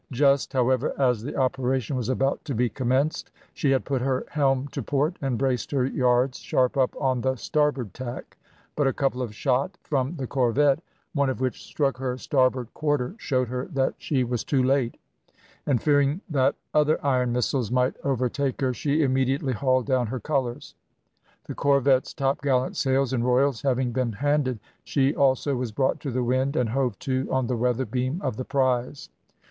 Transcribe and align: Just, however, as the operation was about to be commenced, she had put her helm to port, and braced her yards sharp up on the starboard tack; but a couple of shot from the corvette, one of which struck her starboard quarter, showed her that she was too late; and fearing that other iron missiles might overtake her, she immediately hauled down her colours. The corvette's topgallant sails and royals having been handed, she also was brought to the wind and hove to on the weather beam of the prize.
Just, 0.11 0.51
however, 0.53 0.99
as 0.99 1.21
the 1.21 1.35
operation 1.35 1.95
was 1.95 2.09
about 2.09 2.43
to 2.45 2.55
be 2.55 2.69
commenced, 2.69 3.29
she 3.53 3.69
had 3.69 3.85
put 3.85 4.01
her 4.01 4.25
helm 4.31 4.67
to 4.69 4.81
port, 4.81 5.15
and 5.21 5.37
braced 5.37 5.69
her 5.69 5.85
yards 5.85 6.39
sharp 6.39 6.75
up 6.75 6.99
on 6.99 7.21
the 7.21 7.35
starboard 7.35 7.93
tack; 7.93 8.35
but 8.75 8.87
a 8.87 8.93
couple 8.93 9.21
of 9.21 9.35
shot 9.35 9.77
from 9.83 10.15
the 10.15 10.25
corvette, 10.25 10.79
one 11.13 11.29
of 11.29 11.39
which 11.39 11.63
struck 11.63 11.97
her 11.97 12.17
starboard 12.17 12.73
quarter, 12.73 13.13
showed 13.19 13.47
her 13.49 13.65
that 13.67 13.93
she 13.99 14.23
was 14.23 14.43
too 14.43 14.63
late; 14.63 14.97
and 15.67 15.83
fearing 15.83 16.19
that 16.27 16.55
other 16.73 16.97
iron 17.05 17.31
missiles 17.31 17.69
might 17.69 17.93
overtake 18.03 18.59
her, 18.59 18.73
she 18.73 19.03
immediately 19.03 19.53
hauled 19.53 19.85
down 19.85 20.07
her 20.07 20.19
colours. 20.19 20.73
The 21.45 21.53
corvette's 21.53 22.15
topgallant 22.15 22.75
sails 22.75 23.13
and 23.13 23.23
royals 23.23 23.61
having 23.61 23.91
been 23.91 24.13
handed, 24.13 24.59
she 24.83 25.13
also 25.13 25.55
was 25.55 25.71
brought 25.71 25.99
to 25.99 26.09
the 26.09 26.23
wind 26.23 26.55
and 26.55 26.69
hove 26.69 26.97
to 27.01 27.27
on 27.31 27.45
the 27.45 27.55
weather 27.55 27.85
beam 27.85 28.19
of 28.23 28.35
the 28.35 28.45
prize. 28.45 29.09